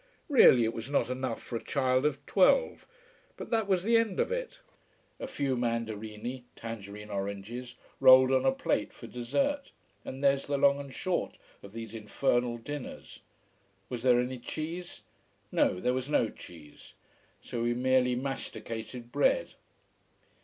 [0.29, 2.87] Really, it was not enough for a child of twelve.
[3.37, 4.59] But that was the end of it.
[5.19, 9.71] A few mandarini tangerine oranges rolled on a plate for dessert.
[10.03, 13.19] And there's the long and short of these infernal dinners.
[13.89, 15.01] Was there any cheese?
[15.51, 16.95] No, there was no cheese.
[17.43, 19.53] So we merely masticated bread.